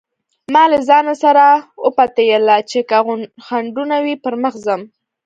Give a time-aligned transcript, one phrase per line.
[0.53, 1.45] ما له ځانه سره
[1.85, 2.97] وپتېيله چې که
[3.45, 4.81] خنډونه وي پر مخ ځم.